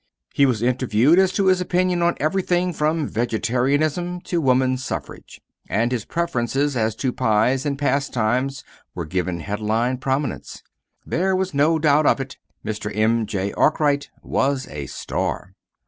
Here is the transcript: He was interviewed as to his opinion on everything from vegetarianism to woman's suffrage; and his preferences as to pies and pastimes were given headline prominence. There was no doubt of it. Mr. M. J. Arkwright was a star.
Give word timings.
He 0.33 0.47
was 0.47 0.63
interviewed 0.63 1.19
as 1.19 1.31
to 1.33 1.45
his 1.45 1.61
opinion 1.61 2.01
on 2.01 2.15
everything 2.19 2.73
from 2.73 3.07
vegetarianism 3.07 4.19
to 4.21 4.41
woman's 4.41 4.83
suffrage; 4.83 5.39
and 5.69 5.91
his 5.91 6.05
preferences 6.05 6.75
as 6.75 6.95
to 6.95 7.13
pies 7.13 7.67
and 7.67 7.77
pastimes 7.77 8.63
were 8.95 9.05
given 9.05 9.41
headline 9.41 9.99
prominence. 9.99 10.63
There 11.05 11.35
was 11.35 11.53
no 11.53 11.77
doubt 11.77 12.07
of 12.07 12.19
it. 12.19 12.37
Mr. 12.65 12.91
M. 12.97 13.27
J. 13.27 13.53
Arkwright 13.53 14.09
was 14.23 14.67
a 14.69 14.87
star. 14.87 15.53